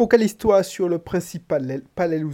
[0.00, 2.24] Focalise-toi sur le principal, pas les.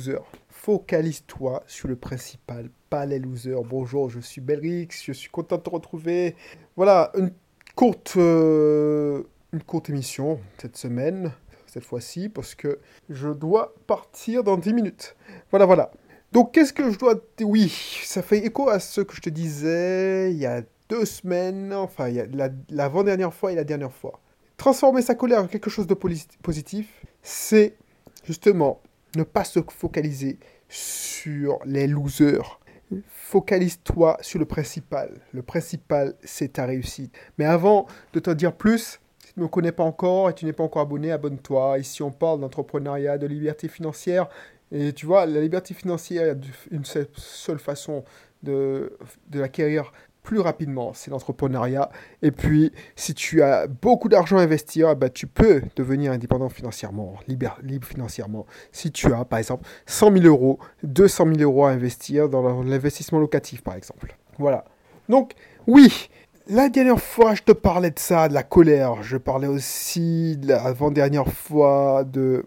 [0.51, 3.19] Focalise-toi sur le principal, pas les.
[3.19, 6.37] Bonjour, je suis Belrix, je suis content de te retrouver.
[6.77, 7.33] Voilà, une
[7.75, 11.33] courte, euh, une courte émission cette semaine,
[11.67, 12.79] cette fois-ci, parce que
[13.11, 15.17] je dois partir dans 10 minutes.
[15.51, 15.91] Voilà, voilà.
[16.31, 17.17] Donc, qu'est-ce que je dois...
[17.41, 21.73] Oui, ça fait écho à ce que je te disais il y a deux semaines,
[21.73, 22.13] enfin,
[22.71, 24.21] l'avant-dernière fois et la dernière fois.
[24.57, 27.75] Transformer sa colère en quelque chose de positif, c'est
[28.25, 28.81] justement
[29.17, 32.61] ne pas se focaliser sur les losers.
[33.09, 35.21] Focalise-toi sur le principal.
[35.33, 37.13] Le principal, c'est ta réussite.
[37.37, 40.45] Mais avant de te dire plus, si tu ne me connais pas encore et tu
[40.45, 41.81] n'es pas encore abonné, abonne-toi.
[41.81, 44.29] Ici, on parle d'entrepreneuriat, de liberté financière.
[44.71, 48.05] Et tu vois, la liberté financière, il y a une seule façon
[48.45, 48.97] de,
[49.31, 49.93] de l'acquérir
[50.27, 51.89] plus rapidement, c'est l'entrepreneuriat.
[52.21, 57.15] Et puis, si tu as beaucoup d'argent à investir, bah, tu peux devenir indépendant financièrement,
[57.29, 58.45] libre, financièrement.
[58.73, 63.21] Si tu as, par exemple, 100 000 euros, 200 000 euros à investir dans l'investissement
[63.21, 64.17] locatif, par exemple.
[64.37, 64.65] Voilà.
[65.09, 65.35] Donc,
[65.69, 66.09] oui,
[66.49, 69.05] la dernière fois, je te parlais de ça, de la colère.
[69.05, 72.47] Je parlais aussi, l'avant-dernière fois, de,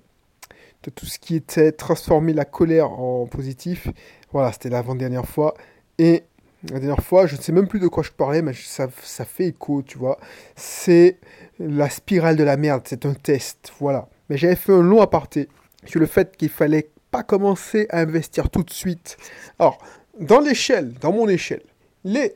[0.83, 3.87] de tout ce qui était transformer la colère en positif.
[4.33, 5.53] Voilà, c'était l'avant-dernière fois.
[5.97, 6.25] Et
[6.63, 9.47] la dernière fois, je ne sais même plus de quoi je parlais, mais ça, fait
[9.47, 10.19] écho, tu vois.
[10.55, 11.17] C'est
[11.59, 14.09] la spirale de la merde, c'est un test, voilà.
[14.29, 15.47] Mais j'avais fait un long aparté
[15.85, 19.17] sur le fait qu'il fallait pas commencer à investir tout de suite.
[19.57, 19.77] Alors,
[20.19, 21.63] dans l'échelle, dans mon échelle,
[22.03, 22.35] les...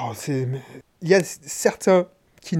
[0.00, 2.06] Oh, il y a certains
[2.40, 2.56] qui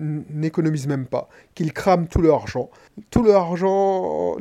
[0.00, 2.70] n'économisent même pas, qui crament tout leur argent.
[3.10, 4.36] Tout leur argent,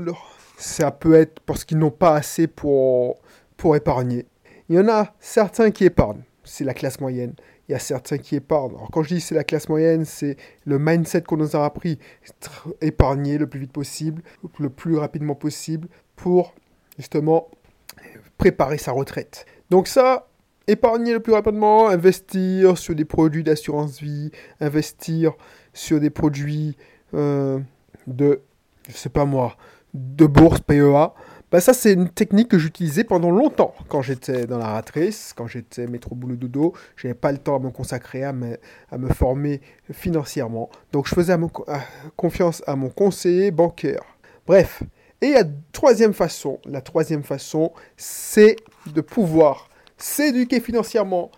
[0.58, 3.18] ça peut être parce qu'ils n'ont pas assez pour,
[3.56, 4.26] pour épargner.
[4.70, 7.34] Il y en a certains qui épargnent, c'est la classe moyenne.
[7.68, 8.76] Il y a certains qui épargnent.
[8.76, 11.98] Alors quand je dis c'est la classe moyenne, c'est le mindset qu'on nous a appris,
[12.82, 14.22] épargner le plus vite possible,
[14.60, 16.54] le plus rapidement possible, pour
[16.98, 17.50] justement
[18.38, 19.46] préparer sa retraite.
[19.72, 20.30] Donc ça,
[20.68, 25.34] épargner le plus rapidement, investir sur des produits d'assurance vie, investir
[25.74, 26.78] sur des produits
[27.14, 27.60] euh,
[28.08, 28.42] de,
[28.88, 29.58] je sais pas moi,
[29.94, 31.14] de bourse PEA.
[31.52, 35.48] Bah ça, c'est une technique que j'utilisais pendant longtemps quand j'étais dans la ratrice, quand
[35.48, 36.76] j'étais métro boulot dodo.
[37.04, 38.60] n'avais pas le temps à me consacrer à me,
[38.92, 39.60] à me former
[39.92, 40.70] financièrement.
[40.92, 41.36] Donc, je faisais
[42.16, 44.04] confiance à mon conseiller bancaire.
[44.46, 44.84] Bref.
[45.22, 48.56] Et la troisième façon, la troisième façon, c'est
[48.86, 51.32] de pouvoir s'éduquer financièrement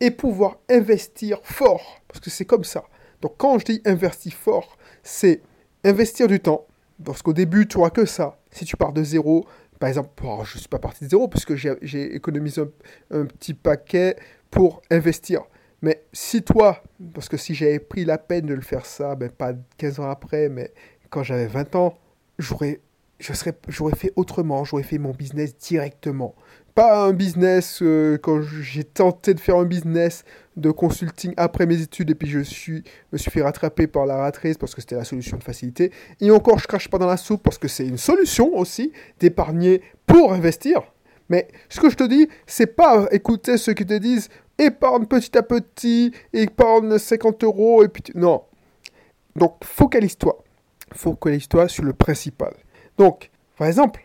[0.00, 2.00] et pouvoir investir fort.
[2.08, 2.82] Parce que c'est comme ça.
[3.22, 5.40] Donc, quand je dis investir fort, c'est
[5.84, 6.66] investir du temps.
[7.04, 9.46] Parce qu'au début, tu n'auras que ça si tu pars de zéro,
[9.78, 10.10] par exemple,
[10.44, 12.62] je ne suis pas parti de zéro puisque j'ai économisé
[13.10, 14.16] un, petit paquet
[14.50, 15.42] pour investir.
[15.82, 16.82] Mais si toi,
[17.14, 20.10] parce que si j'avais pris la peine de le faire ça, ben pas 15 ans
[20.10, 20.72] après, mais
[21.08, 21.98] quand j'avais 20 ans,
[22.38, 22.80] j'aurais
[23.68, 26.34] j'aurais fait autrement, j'aurais fait mon business directement.
[26.74, 30.24] Pas un business, euh, quand j'ai tenté de faire un business
[30.60, 34.16] de consulting après mes études et puis je suis, me suis fait rattraper par la
[34.16, 35.92] ratrice parce que c'était la solution de facilité.
[36.20, 39.82] Et encore, je crache pas dans la soupe parce que c'est une solution aussi d'épargner
[40.06, 40.82] pour investir.
[41.28, 44.28] Mais ce que je te dis, c'est pas écouter ceux qui te disent
[44.58, 48.42] épargne petit à petit, épargne 50 euros et puis non.
[49.36, 50.42] Donc focalise-toi,
[50.92, 52.54] focalise-toi sur le principal.
[52.98, 54.04] Donc, par exemple,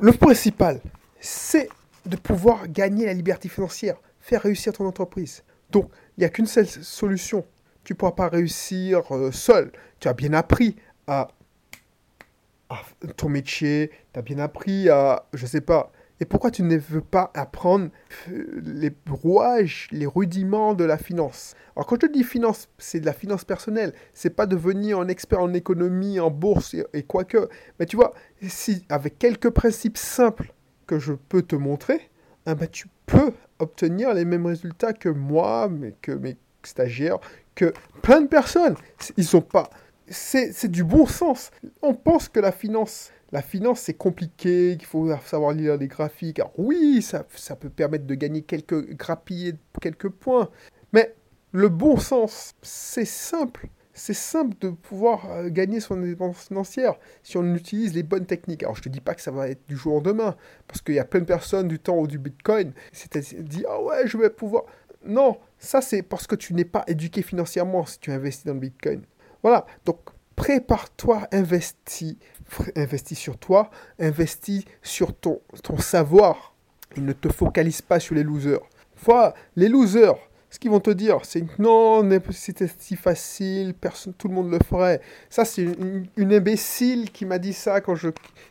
[0.00, 0.80] le principal,
[1.20, 1.68] c'est
[2.06, 5.42] de pouvoir gagner la liberté financière, faire réussir ton entreprise.
[5.70, 7.44] Donc, il n'y a qu'une seule solution.
[7.84, 9.72] Tu ne pourras pas réussir euh, seul.
[10.00, 11.28] Tu as bien appris à,
[13.16, 15.90] ton métier, tu as bien appris à, je ne sais pas,
[16.20, 17.90] et pourquoi tu ne veux pas apprendre
[18.28, 21.54] euh, les rouages, les rudiments de la finance?
[21.76, 23.94] Alors quand je dis finance, c'est de la finance personnelle.
[24.12, 27.48] C'est pas devenir un expert en économie, en bourse et, quoi que.
[27.78, 30.52] Mais tu vois, si avec quelques principes simples
[30.86, 32.10] que je peux te montrer,
[32.46, 37.18] eh ben, tu peux obtenir les mêmes résultats que moi, mais que mes stagiaires,
[37.54, 38.76] que plein de personnes.
[39.16, 39.70] Ils sont pas.
[40.08, 41.50] C'est du bon sens.
[41.82, 46.38] On pense que la finance la finance, c'est compliqué, qu'il faut savoir lire les graphiques.
[46.38, 50.48] Alors oui, ça, ça peut permettre de gagner quelques, grappiller quelques points.
[50.92, 51.14] Mais
[51.52, 53.68] le bon sens, c'est simple.
[53.98, 58.62] C'est simple de pouvoir euh, gagner son indépendance financière si on utilise les bonnes techniques.
[58.62, 60.36] Alors je te dis pas que ça va être du jour au lendemain,
[60.68, 63.82] parce qu'il y a plein de personnes du temps ou du Bitcoin, c'est dit ah
[63.82, 64.64] ouais je vais pouvoir.
[65.04, 68.60] Non, ça c'est parce que tu n'es pas éduqué financièrement si tu investis dans le
[68.60, 69.02] Bitcoin.
[69.42, 69.98] Voilà, donc
[70.36, 72.16] prépare-toi, investis,
[72.76, 76.54] investis sur toi, investis sur ton, ton savoir.
[76.96, 78.62] Il ne te focalise pas sur les losers.
[79.04, 80.16] Voilà, les losers,
[80.50, 84.58] Ce qu'ils vont te dire, c'est non, c'était si facile, personne, tout le monde le
[84.66, 85.02] ferait.
[85.28, 85.62] Ça, c'est
[86.16, 88.08] une, imbécile qui m'a dit ça quand je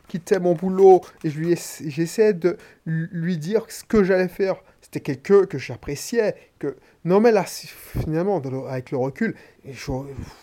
[0.07, 1.41] quittais mon boulot et je
[1.87, 4.57] j'essayais de lui dire ce que j'allais faire.
[4.81, 9.35] C'était quelqu'un que j'appréciais, que non mais là, finalement, avec le recul,
[9.65, 9.91] je,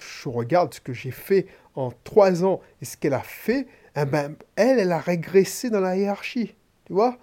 [0.00, 1.46] je regarde ce que j'ai fait
[1.76, 3.66] en trois ans et ce qu'elle a fait,
[3.96, 6.54] eh ben, elle, elle a régressé dans la hiérarchie,
[6.84, 7.16] tu vois?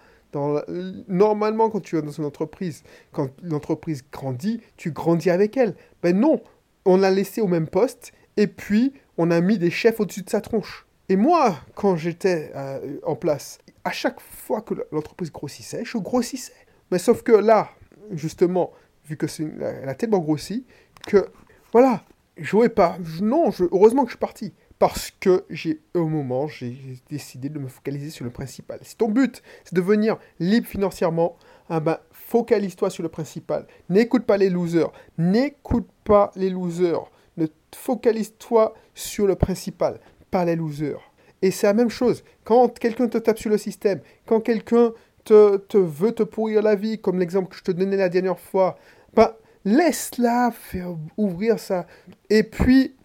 [1.07, 5.75] Normalement, quand tu es dans une entreprise, quand l'entreprise grandit, tu grandis avec elle.
[6.01, 6.41] Ben non,
[6.85, 10.29] on l'a laissé au même poste et puis on a mis des chefs au-dessus de
[10.29, 10.85] sa tronche.
[11.09, 16.53] Et moi, quand j'étais euh, en place, à chaque fois que l'entreprise grossissait, je grossissais.
[16.89, 17.71] Mais sauf que là,
[18.11, 18.71] justement,
[19.05, 20.65] vu que c'est elle a tellement grossi,
[21.07, 21.27] que
[21.71, 22.03] voilà,
[22.37, 22.97] je jouais pas.
[23.21, 26.75] Non, heureusement que je suis parti parce que j'ai, au moment, j'ai
[27.07, 28.79] décidé de me focaliser sur le principal.
[28.81, 31.37] Si ton but, c'est de devenir libre financièrement,
[31.69, 33.67] ah ben, focalise-toi sur le principal.
[33.89, 34.91] N'écoute pas les losers.
[35.19, 37.11] N'écoute pas les losers.
[37.37, 37.45] Ne
[37.75, 39.99] focalise-toi sur le principal,
[40.31, 41.11] pas les losers.
[41.43, 42.23] Et c'est la même chose.
[42.43, 44.93] Quand quelqu'un te tape sur le système, quand quelqu'un
[45.25, 48.79] te, veut te pourrir la vie, comme l'exemple que je te donnais la dernière fois,
[49.13, 49.31] ben,
[49.63, 51.85] laisse-la faire ouvrir ça.
[52.31, 52.95] Et puis,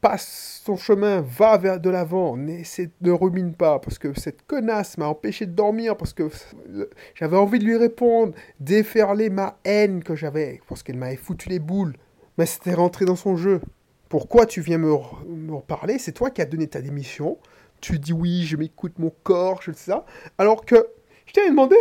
[0.00, 5.06] passe son chemin, va vers de l'avant, ne rumine pas, parce que cette connasse m'a
[5.06, 6.28] empêché de dormir, parce que
[7.14, 11.58] j'avais envie de lui répondre, déferler ma haine que j'avais, parce qu'elle m'avait foutu les
[11.58, 11.94] boules,
[12.38, 13.60] mais c'était rentré dans son jeu.
[14.08, 15.98] Pourquoi tu viens me, reparler?
[15.98, 17.38] C'est toi qui as donné ta démission.
[17.80, 20.04] Tu dis oui, je m'écoute mon corps, je sais ça.
[20.36, 20.88] Alors que
[21.26, 21.76] je t'avais demandé,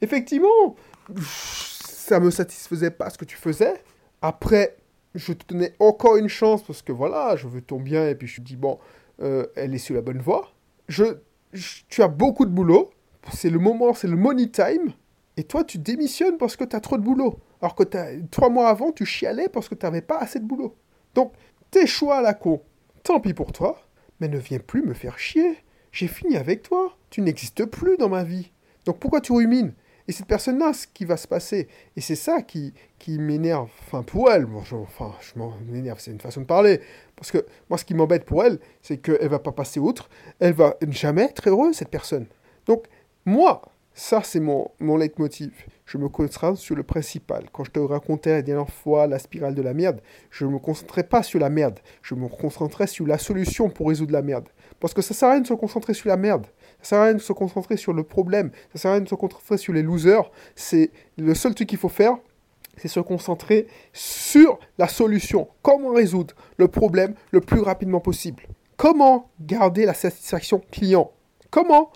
[0.00, 0.76] effectivement,
[1.24, 3.82] ça me satisfaisait pas ce que tu faisais.
[4.20, 4.76] Après,
[5.14, 8.28] je te donnais encore une chance parce que voilà, je veux ton bien et puis
[8.28, 8.78] je te dis, bon,
[9.20, 10.52] euh, elle est sur la bonne voie.
[10.88, 11.04] Je,
[11.88, 12.90] tu as beaucoup de boulot,
[13.32, 14.92] c'est le moment, c'est le money time,
[15.36, 17.38] et toi tu démissionnes parce que tu as trop de boulot.
[17.60, 17.84] Alors que
[18.30, 20.74] trois mois avant, tu chialais parce que tu n'avais pas assez de boulot.
[21.14, 21.32] Donc,
[21.70, 22.62] tes choix à la con,
[23.02, 23.80] tant pis pour toi,
[24.20, 25.58] mais ne viens plus me faire chier.
[25.92, 26.96] J'ai fini avec toi.
[27.10, 28.52] Tu n'existes plus dans ma vie.
[28.86, 29.72] Donc pourquoi tu rumines?
[30.08, 34.02] Et cette personne-là, ce qui va se passer, et c'est ça qui, qui m'énerve, enfin
[34.02, 36.80] pour elle, bon, je, enfin je m'énerve, c'est une façon de parler,
[37.16, 40.08] parce que moi ce qui m'embête pour elle, c'est qu'elle va pas passer outre,
[40.38, 42.26] elle va jamais être heureuse, cette personne.
[42.66, 42.86] Donc
[43.24, 43.62] moi,
[43.94, 45.52] ça c'est mon, mon leitmotiv.
[45.90, 47.46] Je me concentre sur le principal.
[47.52, 50.00] Quand je te racontais la dernière fois la spirale de la merde,
[50.30, 53.88] je ne me concentrais pas sur la merde, je me concentrais sur la solution pour
[53.88, 54.48] résoudre la merde.
[54.78, 56.46] Parce que ça sert à rien de se concentrer sur la merde.
[56.80, 58.52] Ça sert à rien de se concentrer sur le problème.
[58.72, 60.30] Ça sert à rien de se concentrer sur les losers.
[60.54, 62.16] C'est le seul truc qu'il faut faire,
[62.76, 65.48] c'est se concentrer sur la solution.
[65.60, 68.44] Comment résoudre le problème le plus rapidement possible?
[68.76, 71.10] Comment garder la satisfaction client?
[71.50, 71.90] Comment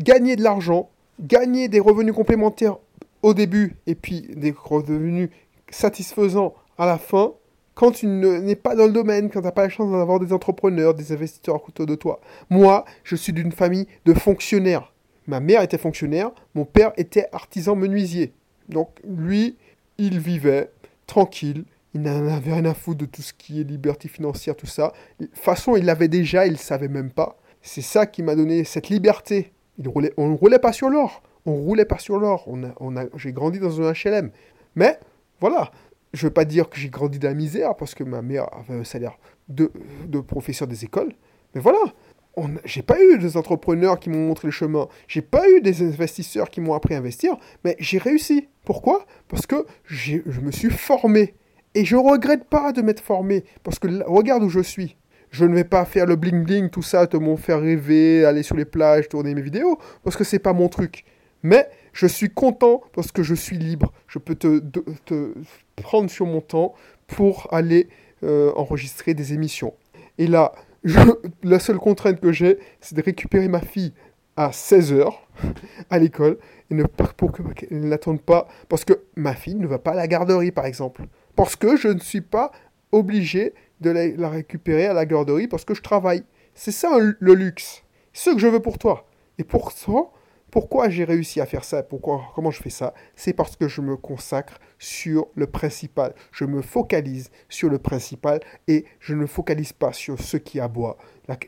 [0.00, 2.76] gagner de l'argent, gagner des revenus complémentaires
[3.26, 5.30] au début et puis des revenus
[5.68, 7.32] satisfaisants à la fin
[7.74, 10.32] quand tu n'es pas dans le domaine, quand tu n'as pas la chance d'avoir des
[10.32, 12.20] entrepreneurs, des investisseurs à de toi.
[12.50, 14.94] Moi, je suis d'une famille de fonctionnaires.
[15.26, 18.32] Ma mère était fonctionnaire, mon père était artisan menuisier.
[18.68, 19.56] Donc lui,
[19.98, 20.70] il vivait
[21.08, 21.64] tranquille,
[21.94, 24.92] il n'avait rien à foutre de tout ce qui est liberté financière, tout ça.
[25.18, 27.36] De toute façon, il l'avait déjà, il ne savait même pas.
[27.60, 29.52] C'est ça qui m'a donné cette liberté.
[29.78, 31.22] Il roulait, on ne roulait pas sur l'or.
[31.46, 32.48] On roulait pas sur l'or.
[33.16, 34.30] J'ai grandi dans un HLM.
[34.74, 34.98] Mais
[35.40, 35.70] voilà,
[36.12, 38.48] je ne veux pas dire que j'ai grandi dans la misère parce que ma mère
[38.52, 39.70] avait un salaire de,
[40.26, 41.12] professeur des écoles.
[41.54, 41.78] Mais voilà,
[42.64, 44.88] j'ai pas eu des entrepreneurs qui m'ont montré le chemin.
[45.08, 47.36] J'ai pas eu des investisseurs qui m'ont appris à investir.
[47.64, 48.48] Mais j'ai réussi.
[48.64, 49.06] Pourquoi?
[49.28, 51.34] Parce que je me suis formé.
[51.74, 53.44] Et je regrette pas de m'être formé.
[53.62, 54.96] Parce que regarde où je suis.
[55.30, 58.42] Je ne vais pas faire le bling bling, tout ça, te m'en faire rêver, aller
[58.42, 59.78] sur les plages, tourner mes vidéos.
[60.02, 61.04] Parce que c'est pas mon truc.
[61.46, 63.92] Mais je suis content parce que je suis libre.
[64.08, 64.60] Je peux te,
[65.76, 66.74] prendre sur mon temps
[67.06, 67.88] pour aller
[68.24, 69.72] euh, enregistrer des émissions.
[70.18, 70.50] Et là,
[71.44, 73.92] la seule contrainte que j'ai, c'est de récupérer ma fille
[74.34, 75.08] à 16h
[75.90, 76.38] à l'école
[76.68, 78.48] et ne, pour qu'elle ne l'attende pas.
[78.68, 81.04] Parce que ma fille ne va pas à la garderie, par exemple.
[81.36, 82.50] Parce que je ne suis pas
[82.90, 86.24] obligé de la, la récupérer à la garderie parce que je travaille.
[86.54, 87.84] C'est ça le luxe.
[88.12, 89.06] Ce que je veux pour toi.
[89.38, 89.92] Et pour ça,
[90.56, 93.82] pourquoi j'ai réussi à faire ça Pourquoi Comment je fais ça C'est parce que je
[93.82, 96.14] me consacre sur le principal.
[96.32, 100.96] Je me focalise sur le principal et je ne focalise pas sur ce qui aboie.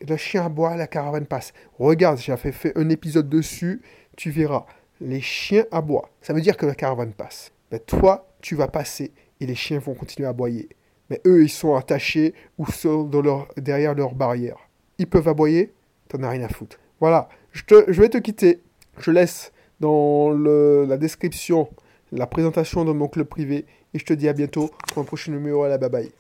[0.07, 1.55] le chien aboie, la caravane passe.
[1.79, 3.81] Regarde, j'ai fait, un épisode dessus,
[4.15, 4.67] tu verras.
[5.01, 6.11] Les chiens aboient.
[6.21, 7.51] Ça veut dire que la caravane passe.
[7.73, 10.69] Mais toi, tu vas passer et les chiens vont continuer à aboyer.
[11.09, 13.11] Mais eux, ils sont attachés ou sont
[13.57, 14.69] derrière leur barrière.
[14.99, 15.73] Ils peuvent aboyer,
[16.09, 16.79] t'en as rien à foutre.
[17.01, 18.61] Voilà, je vais te quitter.
[19.01, 21.69] Je laisse dans la description
[22.13, 25.33] la présentation de mon club privé Et je te dis à bientôt pour un prochain
[25.33, 26.13] numéro à la bye bye.